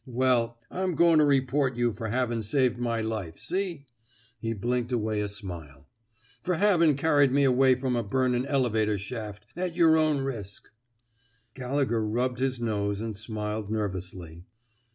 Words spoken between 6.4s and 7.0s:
Fer havin'